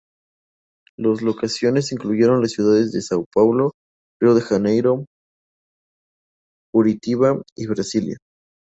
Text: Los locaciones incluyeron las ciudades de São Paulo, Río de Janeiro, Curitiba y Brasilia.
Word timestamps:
Los 0.97 1.21
locaciones 1.21 1.91
incluyeron 1.91 2.41
las 2.41 2.53
ciudades 2.53 2.91
de 2.91 3.01
São 3.01 3.23
Paulo, 3.31 3.73
Río 4.19 4.33
de 4.33 4.41
Janeiro, 4.41 5.05
Curitiba 6.73 7.39
y 7.55 7.67
Brasilia. 7.67 8.17